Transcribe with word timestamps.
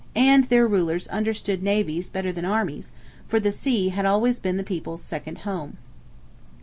And 0.15 0.45
their 0.45 0.65
rulers 0.65 1.07
understood 1.09 1.61
navies 1.61 2.09
better 2.09 2.31
than 2.31 2.43
armies, 2.43 2.91
for 3.27 3.39
the 3.39 3.51
sea 3.51 3.89
had 3.89 4.03
always 4.07 4.39
been 4.39 4.57
the 4.57 4.63
people's 4.63 5.03
second 5.03 5.37
home. 5.45 5.77